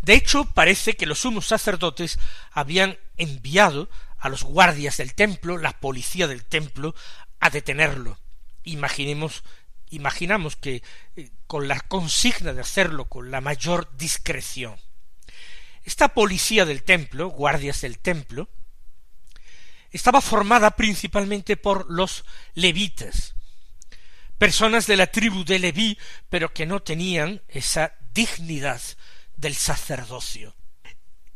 De 0.00 0.14
hecho, 0.14 0.44
parece 0.44 0.96
que 0.96 1.06
los 1.06 1.20
sumos 1.20 1.46
sacerdotes 1.46 2.18
habían 2.52 2.98
enviado 3.16 3.88
a 4.18 4.28
los 4.28 4.42
guardias 4.42 4.96
del 4.96 5.14
templo, 5.14 5.58
la 5.58 5.78
policía 5.80 6.26
del 6.26 6.44
templo, 6.44 6.94
a 7.40 7.50
detenerlo. 7.50 8.18
Imaginemos, 8.64 9.44
imaginamos 9.90 10.56
que 10.56 10.82
eh, 11.16 11.30
con 11.46 11.68
la 11.68 11.80
consigna 11.80 12.52
de 12.52 12.60
hacerlo 12.60 13.06
con 13.06 13.30
la 13.30 13.40
mayor 13.40 13.96
discreción. 13.96 14.76
Esta 15.84 16.08
policía 16.08 16.64
del 16.64 16.82
templo, 16.82 17.28
guardias 17.28 17.82
del 17.82 17.98
templo, 17.98 18.48
estaba 19.90 20.20
formada 20.20 20.72
principalmente 20.72 21.56
por 21.56 21.90
los 21.90 22.24
levitas, 22.54 23.34
personas 24.38 24.86
de 24.86 24.96
la 24.96 25.06
tribu 25.06 25.44
de 25.44 25.58
Leví, 25.58 25.98
pero 26.28 26.52
que 26.52 26.66
no 26.66 26.80
tenían 26.82 27.42
esa 27.48 27.94
dignidad 28.12 28.80
del 29.36 29.54
sacerdocio 29.54 30.54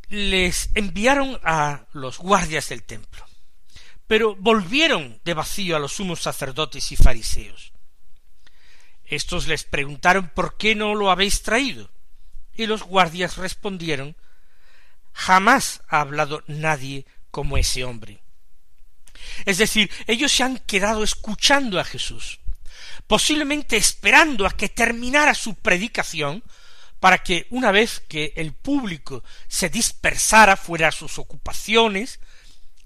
les 0.09 0.71
enviaron 0.73 1.39
a 1.43 1.85
los 1.93 2.17
guardias 2.17 2.69
del 2.69 2.83
templo, 2.83 3.25
pero 4.09 4.35
volvieron 4.35 5.21
de 5.23 5.35
vacío 5.35 5.75
a 5.75 5.79
los 5.79 5.93
sumos 5.93 6.19
sacerdotes 6.19 6.91
y 6.91 6.95
fariseos. 6.95 7.73
Estos 9.05 9.47
les 9.47 9.65
preguntaron 9.65 10.29
por 10.29 10.57
qué 10.57 10.73
no 10.73 10.95
lo 10.95 11.11
habéis 11.11 11.43
traído, 11.43 11.91
y 12.55 12.65
los 12.65 12.81
guardias 12.81 13.37
respondieron 13.37 14.15
jamás 15.13 15.83
ha 15.87 16.01
hablado 16.01 16.43
nadie 16.47 17.05
como 17.29 17.55
ese 17.55 17.83
hombre. 17.83 18.23
Es 19.45 19.59
decir, 19.59 19.91
ellos 20.07 20.31
se 20.31 20.41
han 20.41 20.57
quedado 20.57 21.03
escuchando 21.03 21.79
a 21.79 21.83
Jesús, 21.83 22.39
posiblemente 23.05 23.77
esperando 23.77 24.47
a 24.47 24.57
que 24.57 24.69
terminara 24.69 25.35
su 25.35 25.53
predicación 25.53 26.43
para 26.99 27.19
que 27.19 27.45
una 27.51 27.71
vez 27.71 27.99
que 28.07 28.33
el 28.37 28.53
público 28.53 29.23
se 29.47 29.69
dispersara 29.69 30.57
fuera 30.57 30.87
a 30.87 30.91
sus 30.91 31.19
ocupaciones, 31.19 32.19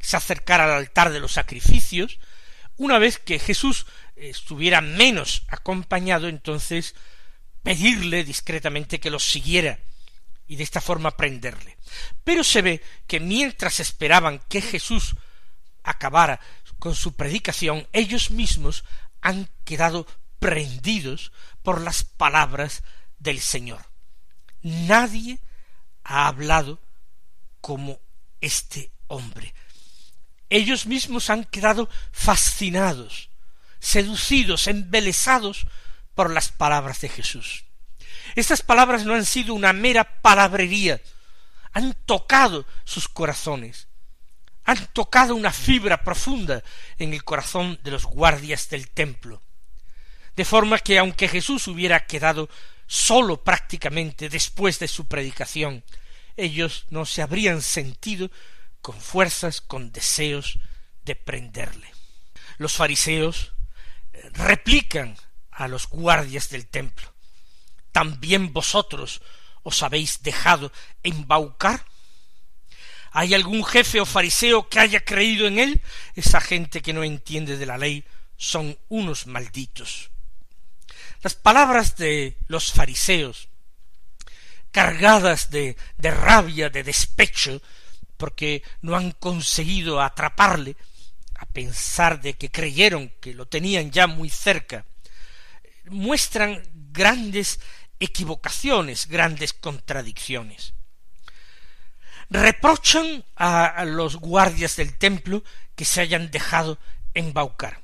se 0.04 0.18
acercara 0.18 0.66
al 0.66 0.72
altar 0.72 1.12
de 1.12 1.20
los 1.20 1.32
sacrificios, 1.32 2.20
una 2.78 3.00
vez 3.00 3.20
que 3.20 3.40
Jesús 3.40 3.86
estuviera 4.16 4.82
menos 4.82 5.44
acompañado, 5.48 6.28
entonces 6.28 6.94
pedirle 7.64 8.24
discretamente 8.24 9.00
que 9.00 9.10
los 9.10 9.24
siguiera 9.24 9.80
y 10.46 10.58
de 10.58 10.64
esta 10.64 10.82
forma 10.82 11.16
prenderle. 11.16 11.78
Pero 12.24 12.44
se 12.44 12.62
ve 12.62 12.84
que 13.08 13.20
mientras 13.20 13.80
esperaban 13.80 14.42
que 14.50 14.62
Jesús 14.62 15.16
acabara 15.84 16.40
con 16.80 16.96
su 16.96 17.16
predicación, 17.16 17.88
ellos 17.94 18.30
mismos 18.30 18.84
han 19.22 19.50
quedado 19.64 20.06
prendidos 20.40 21.32
por 21.62 21.80
las 21.80 22.04
palabras 22.04 22.84
del 23.20 23.40
Señor. 23.40 23.86
Nadie 24.62 25.40
ha 26.04 26.28
hablado 26.28 26.82
como 27.62 28.00
este 28.42 28.92
hombre. 29.08 29.54
Ellos 30.54 30.86
mismos 30.86 31.32
han 31.32 31.46
quedado 31.46 31.90
fascinados, 32.12 33.32
seducidos, 33.80 34.68
embelesados 34.68 35.66
por 36.14 36.30
las 36.30 36.52
palabras 36.52 37.02
de 37.02 37.10
Jesús. 37.10 37.66
Estas 38.36 38.62
palabras 38.62 39.04
no 39.04 39.16
han 39.16 39.26
sido 39.26 39.56
una 39.56 39.74
mera 39.74 40.22
palabrería, 40.22 41.02
han 41.72 41.96
tocado 42.06 42.68
sus 42.84 43.08
corazones, 43.10 43.88
han 44.64 44.78
tocado 44.94 45.34
una 45.34 45.52
fibra 45.52 46.04
profunda 46.04 46.64
en 47.00 47.16
el 47.16 47.24
corazón 47.24 47.80
de 47.84 47.90
los 47.90 48.06
guardias 48.06 48.70
del 48.70 48.92
templo, 48.92 49.42
de 50.36 50.46
forma 50.46 50.78
que 50.78 51.00
aunque 51.00 51.30
Jesús 51.30 51.68
hubiera 51.68 52.06
quedado 52.06 52.48
solo 52.86 53.44
prácticamente 53.44 54.30
después 54.30 54.78
de 54.78 54.88
su 54.88 55.08
predicación, 55.08 55.84
ellos 56.38 56.86
no 56.92 57.08
se 57.08 57.24
habrían 57.24 57.64
sentido 57.64 58.30
con 58.84 59.00
fuerzas, 59.00 59.62
con 59.62 59.94
deseos 59.94 60.60
de 61.06 61.16
prenderle. 61.16 61.90
Los 62.58 62.74
fariseos 62.74 63.54
eh, 64.12 64.30
replican 64.34 65.16
a 65.52 65.70
los 65.70 65.88
guardias 65.88 66.50
del 66.50 66.68
templo. 66.68 67.12
¿También 67.94 68.52
vosotros 68.52 69.22
os 69.64 69.82
habéis 69.84 70.22
dejado 70.22 70.70
embaucar? 71.02 71.86
¿Hay 73.12 73.34
algún 73.34 73.64
jefe 73.64 74.02
o 74.02 74.06
fariseo 74.06 74.68
que 74.68 74.82
haya 74.82 75.00
creído 75.00 75.48
en 75.48 75.60
él? 75.60 75.82
Esa 76.14 76.42
gente 76.42 76.82
que 76.82 76.92
no 76.92 77.06
entiende 77.06 77.56
de 77.56 77.66
la 77.66 77.78
ley 77.78 78.04
son 78.36 78.78
unos 78.90 79.28
malditos. 79.28 80.10
Las 81.22 81.36
palabras 81.36 81.96
de 81.96 82.38
los 82.48 82.74
fariseos, 82.74 83.48
cargadas 84.74 85.52
de, 85.52 85.78
de 85.98 86.12
rabia, 86.12 86.70
de 86.70 86.84
despecho, 86.84 87.62
porque 88.24 88.64
no 88.82 88.96
han 88.96 89.12
conseguido 89.12 90.02
atraparle, 90.02 90.78
a 91.36 91.46
pensar 91.46 92.22
de 92.22 92.36
que 92.36 92.50
creyeron 92.50 93.12
que 93.20 93.34
lo 93.34 93.50
tenían 93.50 93.92
ya 93.92 94.08
muy 94.08 94.30
cerca, 94.30 94.86
muestran 95.90 96.64
grandes 96.94 97.60
equivocaciones, 98.00 99.08
grandes 99.08 99.52
contradicciones. 99.52 100.74
Reprochan 102.30 103.26
a, 103.36 103.84
los 103.84 104.16
guardias 104.16 104.78
del 104.78 104.98
templo 104.98 105.44
que 105.76 105.84
se 105.84 106.00
hayan 106.00 106.32
dejado 106.32 106.80
embaucar. 107.14 107.82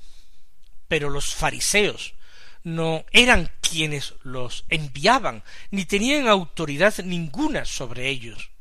Pero 0.87 1.09
los 1.09 1.35
fariseos, 1.35 2.13
no 2.63 3.03
eran 3.11 3.51
quienes 3.59 4.13
los 4.23 4.63
enviaban, 4.69 5.43
ni 5.69 5.83
tenían 5.83 6.29
autoridad 6.29 6.97
ninguna 6.99 7.65
sobre 7.65 8.07
ellos. 8.07 8.51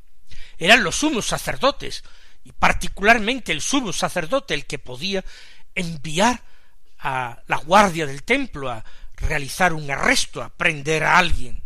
Eran 0.58 0.82
los 0.82 0.96
sumos 0.96 1.26
sacerdotes, 1.26 2.04
y 2.44 2.52
particularmente 2.52 3.52
el 3.52 3.60
sumo 3.60 3.92
sacerdote 3.92 4.54
el 4.54 4.66
que 4.66 4.78
podía 4.78 5.24
enviar 5.74 6.42
a 6.98 7.42
la 7.46 7.56
guardia 7.56 8.06
del 8.06 8.22
templo 8.22 8.70
a 8.70 8.84
realizar 9.16 9.72
un 9.72 9.90
arresto, 9.90 10.42
a 10.42 10.50
prender 10.50 11.04
a 11.04 11.18
alguien. 11.18 11.62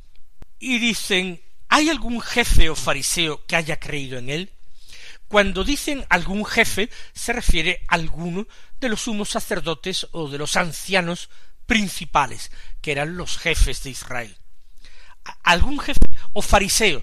Y 0.58 0.78
dicen, 0.78 1.42
¿hay 1.68 1.88
algún 1.88 2.20
jefe 2.20 2.68
o 2.68 2.76
fariseo 2.76 3.44
que 3.46 3.56
haya 3.56 3.78
creído 3.78 4.18
en 4.18 4.30
él? 4.30 4.52
Cuando 5.28 5.64
dicen 5.64 6.04
algún 6.10 6.44
jefe, 6.44 6.90
se 7.14 7.32
refiere 7.32 7.84
a 7.88 7.94
alguno 7.94 8.46
de 8.78 8.88
los 8.90 9.02
sumos 9.02 9.30
sacerdotes 9.30 10.06
o 10.12 10.28
de 10.28 10.36
los 10.36 10.56
ancianos 10.56 11.30
principales, 11.64 12.50
que 12.82 12.92
eran 12.92 13.16
los 13.16 13.38
jefes 13.38 13.82
de 13.82 13.90
Israel. 13.90 14.36
Algún 15.42 15.78
jefe 15.78 16.00
o 16.32 16.42
fariseo, 16.42 17.02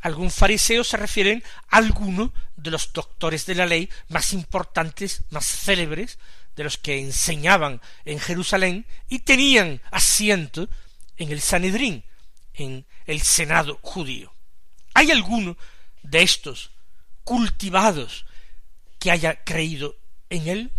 algún 0.00 0.30
fariseo 0.30 0.84
se 0.84 0.96
refieren 0.96 1.42
a 1.68 1.76
alguno 1.78 2.32
de 2.56 2.70
los 2.70 2.92
doctores 2.92 3.46
de 3.46 3.54
la 3.54 3.66
ley 3.66 3.88
más 4.08 4.32
importantes, 4.32 5.22
más 5.30 5.46
célebres, 5.46 6.18
de 6.56 6.64
los 6.64 6.78
que 6.78 6.98
enseñaban 6.98 7.80
en 8.04 8.18
Jerusalén 8.18 8.86
y 9.08 9.20
tenían 9.20 9.80
asiento 9.90 10.68
en 11.16 11.30
el 11.32 11.40
Sanedrín, 11.40 12.04
en 12.54 12.86
el 13.06 13.20
Senado 13.22 13.78
judío. 13.82 14.32
¿Hay 14.94 15.10
alguno 15.10 15.56
de 16.02 16.22
estos 16.22 16.70
cultivados 17.24 18.26
que 18.98 19.10
haya 19.10 19.42
creído 19.44 19.96
en 20.28 20.48
él? 20.48 20.72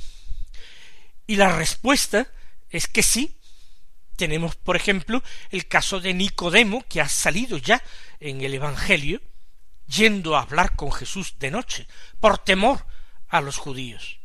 Y 1.28 1.36
la 1.36 1.56
respuesta 1.56 2.28
es 2.70 2.88
que 2.88 3.04
sí. 3.04 3.38
Tenemos, 4.18 4.56
por 4.56 4.76
ejemplo, 4.76 5.24
el 5.50 5.68
caso 5.68 6.00
de 6.00 6.14
Nicodemo, 6.14 6.86
que 6.88 7.02
ha 7.02 7.10
salido 7.10 7.58
ya 7.58 7.82
en 8.22 8.42
el 8.42 8.54
Evangelio, 8.54 9.22
yendo 9.88 10.38
a 10.38 10.44
hablar 10.44 10.76
con 10.78 10.92
Jesús 10.92 11.36
de 11.40 11.52
noche, 11.52 11.88
por 12.20 12.38
temor 12.38 12.86
a 13.28 13.42
los 13.42 13.58
judíos. 13.58 14.20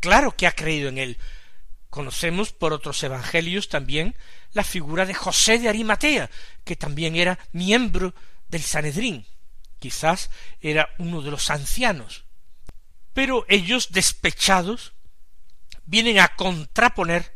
Claro 0.00 0.36
que 0.36 0.46
ha 0.46 0.52
creído 0.52 0.88
en 0.88 0.98
él. 0.98 1.18
Conocemos 1.90 2.52
por 2.52 2.72
otros 2.72 3.02
evangelios 3.02 3.68
también 3.68 4.16
la 4.52 4.64
figura 4.64 5.04
de 5.04 5.14
José 5.14 5.58
de 5.58 5.68
Arimatea, 5.68 6.30
que 6.64 6.76
también 6.76 7.16
era 7.16 7.38
miembro 7.52 8.14
del 8.48 8.62
Sanedrín. 8.62 9.26
Quizás 9.78 10.30
era 10.60 10.88
uno 10.98 11.20
de 11.20 11.30
los 11.30 11.50
ancianos. 11.50 12.24
Pero 13.12 13.44
ellos, 13.48 13.92
despechados, 13.92 14.92
vienen 15.84 16.18
a 16.18 16.34
contraponer 16.36 17.34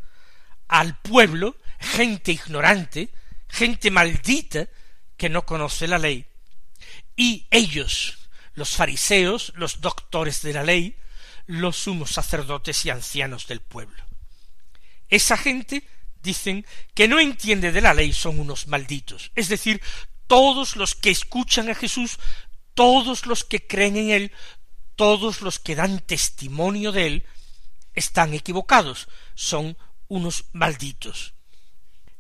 al 0.67 0.99
pueblo 1.01 1.57
gente 1.81 2.33
ignorante, 2.33 3.11
gente 3.49 3.91
maldita, 3.91 4.69
que 5.19 5.29
no 5.29 5.45
conoce 5.45 5.87
la 5.87 5.99
ley, 5.99 6.25
y 7.17 7.47
ellos, 7.51 8.31
los 8.55 8.71
fariseos, 8.71 9.53
los 9.57 9.83
doctores 9.83 10.41
de 10.43 10.55
la 10.55 10.63
ley, 10.63 10.97
los 11.47 11.77
sumos 11.77 12.13
sacerdotes 12.13 12.87
y 12.87 12.91
ancianos 12.91 13.47
del 13.47 13.61
pueblo. 13.61 14.03
Esa 15.09 15.37
gente, 15.37 15.87
dicen, 16.23 16.65
que 16.95 17.09
no 17.09 17.19
entiende 17.19 17.73
de 17.73 17.81
la 17.81 17.95
ley 17.95 18.13
son 18.13 18.39
unos 18.39 18.69
malditos, 18.69 19.33
es 19.35 19.49
decir, 19.49 19.83
todos 20.27 20.77
los 20.77 20.95
que 20.95 21.11
escuchan 21.11 21.69
a 21.69 21.75
Jesús, 21.75 22.19
todos 22.75 23.27
los 23.27 23.45
que 23.45 23.67
creen 23.67 23.97
en 23.97 24.11
Él, 24.11 24.33
todos 24.95 25.41
los 25.43 25.59
que 25.59 25.75
dan 25.75 26.01
testimonio 26.01 26.93
de 26.93 27.07
Él, 27.07 27.25
están 27.95 28.35
equivocados, 28.35 29.09
son 29.35 29.77
unos 30.07 30.45
malditos. 30.53 31.35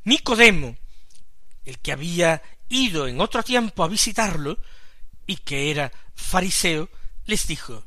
Nicodemo, 0.05 0.77
el 1.65 1.79
que 1.79 1.93
había 1.93 2.43
ido 2.69 3.07
en 3.07 3.21
otro 3.21 3.43
tiempo 3.43 3.83
a 3.83 3.89
visitarlo, 3.89 4.59
y 5.27 5.37
que 5.37 5.71
era 5.71 5.93
fariseo, 6.15 6.89
les 7.27 7.47
dijo 7.47 7.85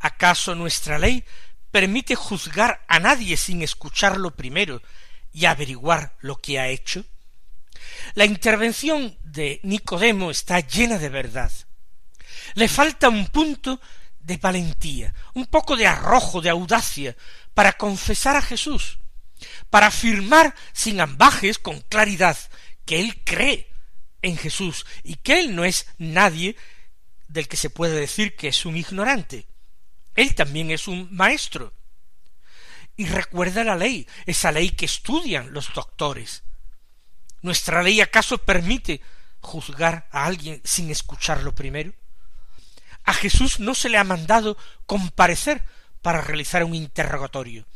¿Acaso 0.00 0.54
nuestra 0.54 0.98
ley 0.98 1.24
permite 1.70 2.14
juzgar 2.14 2.84
a 2.88 2.98
nadie 2.98 3.36
sin 3.36 3.62
escucharlo 3.62 4.34
primero 4.34 4.82
y 5.32 5.44
averiguar 5.44 6.16
lo 6.20 6.36
que 6.36 6.58
ha 6.58 6.68
hecho? 6.68 7.04
La 8.14 8.24
intervención 8.24 9.16
de 9.22 9.60
Nicodemo 9.62 10.30
está 10.30 10.60
llena 10.60 10.98
de 10.98 11.08
verdad. 11.08 11.52
Le 12.54 12.68
falta 12.68 13.08
un 13.08 13.26
punto 13.26 13.80
de 14.20 14.36
valentía, 14.36 15.14
un 15.34 15.46
poco 15.46 15.76
de 15.76 15.86
arrojo, 15.86 16.40
de 16.40 16.50
audacia, 16.50 17.16
para 17.54 17.72
confesar 17.74 18.36
a 18.36 18.42
Jesús, 18.42 18.98
para 19.70 19.88
afirmar 19.88 20.54
sin 20.72 21.00
ambajes, 21.00 21.58
con 21.58 21.80
claridad, 21.80 22.36
que 22.84 23.00
él 23.00 23.22
cree 23.24 23.67
en 24.22 24.36
Jesús 24.36 24.86
y 25.02 25.16
que 25.16 25.40
él 25.40 25.54
no 25.54 25.64
es 25.64 25.86
nadie 25.98 26.56
del 27.28 27.48
que 27.48 27.56
se 27.56 27.70
puede 27.70 27.98
decir 27.98 28.36
que 28.36 28.48
es 28.48 28.64
un 28.64 28.76
ignorante. 28.76 29.46
Él 30.14 30.34
también 30.34 30.70
es 30.70 30.88
un 30.88 31.08
maestro. 31.14 31.72
Y 32.96 33.06
recuerda 33.06 33.62
la 33.62 33.76
ley, 33.76 34.08
esa 34.26 34.50
ley 34.50 34.70
que 34.70 34.86
estudian 34.86 35.52
los 35.52 35.72
doctores. 35.72 36.42
¿Nuestra 37.42 37.82
ley 37.82 38.00
acaso 38.00 38.38
permite 38.38 39.00
juzgar 39.40 40.08
a 40.10 40.26
alguien 40.26 40.60
sin 40.64 40.90
escucharlo 40.90 41.54
primero? 41.54 41.92
A 43.04 43.14
Jesús 43.14 43.60
no 43.60 43.74
se 43.74 43.88
le 43.88 43.98
ha 43.98 44.04
mandado 44.04 44.56
comparecer 44.86 45.62
para 46.02 46.20
realizar 46.20 46.64
un 46.64 46.74
interrogatorio. 46.74 47.66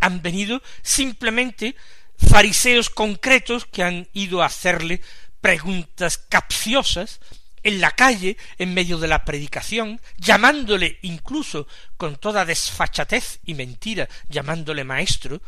Han 0.00 0.22
venido 0.22 0.62
simplemente 0.82 1.76
fariseos 2.16 2.90
concretos 2.90 3.66
que 3.66 3.82
han 3.82 4.08
ido 4.12 4.42
a 4.42 4.46
hacerle 4.46 5.02
preguntas 5.44 6.16
capciosas 6.16 7.20
en 7.62 7.82
la 7.82 7.90
calle, 7.90 8.38
en 8.56 8.72
medio 8.72 8.96
de 8.96 9.08
la 9.08 9.26
predicación, 9.26 10.00
llamándole 10.16 10.98
incluso 11.02 11.66
con 11.98 12.16
toda 12.16 12.46
desfachatez 12.46 13.40
y 13.44 13.52
mentira, 13.52 14.08
llamándole 14.30 14.84
maestro, 14.84 15.42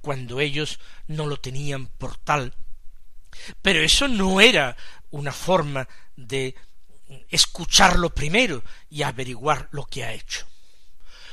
cuando 0.00 0.40
ellos 0.40 0.80
no 1.06 1.26
lo 1.26 1.36
tenían 1.36 1.86
por 1.86 2.16
tal. 2.16 2.54
Pero 3.60 3.82
eso 3.82 4.08
no 4.08 4.40
era 4.40 4.74
una 5.10 5.32
forma 5.32 5.86
de 6.16 6.54
escucharlo 7.28 8.14
primero 8.14 8.64
y 8.88 9.02
averiguar 9.02 9.68
lo 9.72 9.84
que 9.84 10.02
ha 10.02 10.14
hecho. 10.14 10.46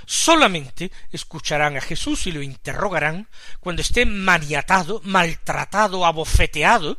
Solamente 0.06 0.92
escucharán 1.14 1.78
a 1.78 1.82
Jesús 1.82 2.28
y 2.28 2.34
lo 2.34 2.42
interrogarán 2.42 3.30
cuando 3.62 3.82
esté 3.82 4.06
maniatado, 4.06 5.00
maltratado, 5.06 6.06
abofeteado, 6.06 6.98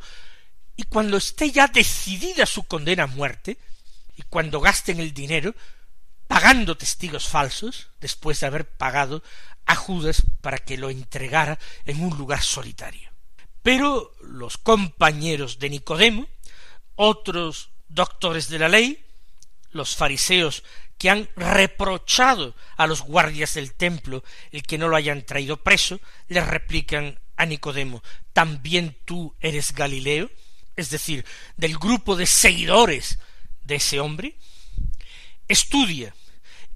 y 0.81 0.85
cuando 0.85 1.19
esté 1.19 1.51
ya 1.51 1.67
decidida 1.67 2.47
su 2.47 2.63
condena 2.63 3.03
a 3.03 3.07
muerte, 3.07 3.59
y 4.17 4.23
cuando 4.23 4.63
gasten 4.63 4.99
el 4.99 5.13
dinero 5.13 5.55
pagando 6.27 6.75
testigos 6.75 7.29
falsos, 7.29 7.91
después 8.01 8.41
de 8.41 8.47
haber 8.47 8.67
pagado 8.67 9.23
a 9.67 9.75
Judas 9.77 10.23
para 10.41 10.57
que 10.57 10.79
lo 10.79 10.89
entregara 10.89 11.59
en 11.85 12.03
un 12.03 12.17
lugar 12.17 12.41
solitario. 12.41 13.11
Pero 13.63 14.15
los 14.23 14.57
compañeros 14.57 15.59
de 15.59 15.69
Nicodemo, 15.69 16.27
otros 16.95 17.69
doctores 17.91 18.49
de 18.49 18.59
la 18.59 18.71
ley, 18.71 19.05
los 19.73 19.95
fariseos 19.95 20.65
que 20.97 21.11
han 21.11 21.29
reprochado 21.37 22.55
a 22.79 22.87
los 22.87 23.03
guardias 23.03 23.53
del 23.53 23.75
templo 23.75 24.25
el 24.51 24.63
que 24.63 24.79
no 24.79 24.89
lo 24.89 24.97
hayan 24.97 25.27
traído 25.27 25.59
preso, 25.59 26.01
le 26.29 26.43
replican 26.43 27.21
a 27.37 27.45
Nicodemo, 27.45 28.03
¿también 28.33 28.97
tú 29.05 29.37
eres 29.41 29.75
Galileo? 29.75 30.31
Es 30.77 30.91
decir, 30.91 31.25
del 31.57 31.79
grupo 31.79 32.17
de 32.17 32.27
seguidores 32.27 33.19
de 33.63 33.77
ese 33.77 34.01
hombre, 34.01 34.37
estudia 35.49 36.15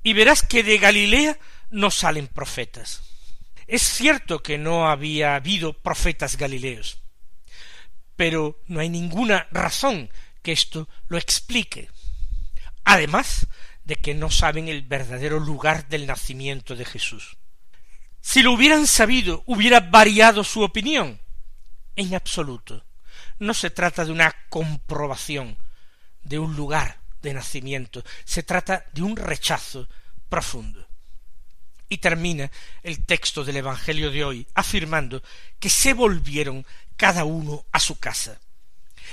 y 0.03 0.13
verás 0.13 0.43
que 0.43 0.63
de 0.63 0.79
Galilea 0.79 1.39
no 1.71 1.91
salen 1.91 2.29
profetas. 2.29 3.03
Es 3.67 3.83
cierto 3.83 4.43
que 4.43 4.59
no 4.59 4.89
había 4.89 5.37
habido 5.37 5.73
profetas 5.73 6.37
galileos, 6.37 6.99
pero 8.17 8.63
no 8.67 8.81
hay 8.81 8.91
ninguna 8.91 9.49
razón 9.51 10.11
que 10.43 10.53
esto 10.53 10.89
lo 11.09 11.17
explique. 11.17 11.89
Además 12.85 13.47
de 13.85 13.97
que 13.97 14.15
no 14.15 14.31
saben 14.31 14.69
el 14.69 14.83
verdadero 14.83 15.41
lugar 15.41 15.89
del 15.89 16.07
nacimiento 16.07 16.77
de 16.77 16.85
Jesús. 16.85 17.37
Si 18.21 18.43
lo 18.43 18.53
hubieran 18.53 18.87
sabido, 18.87 19.43
hubiera 19.47 19.81
variado 19.81 20.45
su 20.45 20.63
opinión. 20.63 21.21
En 21.97 22.15
absoluto 22.15 22.85
no 23.45 23.55
se 23.55 23.71
trata 23.71 24.05
de 24.05 24.13
una 24.13 24.35
comprobación 24.49 25.57
de 26.23 26.39
un 26.39 26.57
lugar 26.57 26.99
de 27.23 27.35
nacimiento, 27.35 28.03
se 28.25 28.43
trata 28.43 28.85
de 28.93 29.03
un 29.03 29.17
rechazo 29.17 29.89
profundo. 30.29 30.87
Y 31.89 31.99
termina 31.99 32.51
el 32.83 33.05
texto 33.05 33.45
del 33.45 33.59
Evangelio 33.59 34.11
de 34.11 34.25
hoy 34.25 34.47
afirmando 34.55 35.23
que 35.61 35.69
se 35.69 35.93
volvieron 35.93 36.67
cada 36.97 37.25
uno 37.25 37.67
a 37.73 37.79
su 37.79 37.99
casa. 37.99 38.41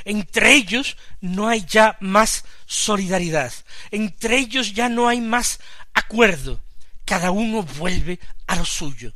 Entre 0.06 0.54
ellos 0.54 0.96
no 1.20 1.50
hay 1.50 1.66
ya 1.66 1.98
más 2.00 2.46
solidaridad, 2.66 3.54
entre 3.92 4.38
ellos 4.38 4.74
ya 4.74 4.88
no 4.88 5.10
hay 5.10 5.20
más 5.20 5.60
acuerdo, 5.94 6.62
cada 7.04 7.32
uno 7.32 7.64
vuelve 7.64 8.20
a 8.48 8.56
lo 8.56 8.66
suyo. 8.66 9.14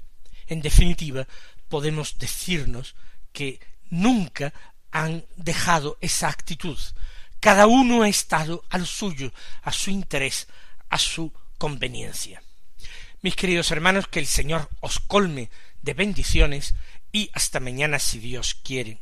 En 0.48 0.62
definitiva, 0.62 1.26
podemos 1.70 2.18
decirnos 2.20 2.96
que 3.32 3.60
nunca 3.90 4.54
han 4.96 5.26
dejado 5.36 5.98
esa 6.00 6.30
actitud. 6.30 6.80
Cada 7.42 7.68
uno 7.68 8.04
ha 8.04 8.08
estado 8.08 8.64
al 8.70 8.88
suyo, 8.88 9.34
a 9.62 9.74
su 9.74 9.92
interés, 9.92 10.48
a 10.90 10.98
su 10.98 11.34
conveniencia. 11.58 12.42
Mis 13.22 13.36
queridos 13.36 13.72
hermanos, 13.72 14.08
que 14.08 14.20
el 14.20 14.26
Señor 14.26 14.70
os 14.80 15.02
colme 15.02 15.50
de 15.82 15.94
bendiciones 15.94 16.76
y 17.12 17.30
hasta 17.34 17.60
mañana 17.60 18.00
si 18.00 18.20
Dios 18.20 18.56
quiere. 18.64 19.02